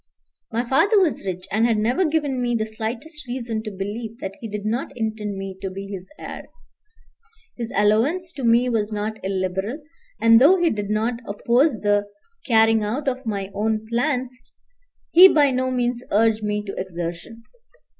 My 0.51 0.67
father 0.67 0.99
was 0.99 1.27
rich, 1.27 1.45
and 1.51 1.67
had 1.67 1.77
never 1.77 2.03
given 2.05 2.41
me 2.41 2.55
the 2.55 2.65
slightest 2.65 3.27
reason 3.27 3.61
to 3.61 3.69
believe 3.69 4.17
that 4.17 4.35
he 4.41 4.49
did 4.49 4.65
not 4.65 4.91
intend 4.95 5.37
me 5.37 5.55
to 5.61 5.69
be 5.69 5.85
his 5.93 6.09
heir. 6.17 6.45
His 7.55 7.71
allowance 7.75 8.31
to 8.31 8.43
me 8.43 8.67
was 8.67 8.91
not 8.91 9.23
illiberal, 9.23 9.79
and 10.19 10.41
though 10.41 10.57
he 10.57 10.71
did 10.71 10.89
not 10.89 11.19
oppose 11.27 11.81
the 11.81 12.07
carrying 12.47 12.83
out 12.83 13.07
of 13.07 13.27
my 13.27 13.51
own 13.53 13.85
plans, 13.89 14.35
he 15.11 15.27
by 15.27 15.51
no 15.51 15.69
means 15.69 16.03
urged 16.11 16.41
me 16.41 16.63
to 16.63 16.73
exertion. 16.79 17.43